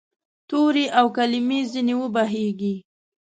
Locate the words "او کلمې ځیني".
0.99-1.95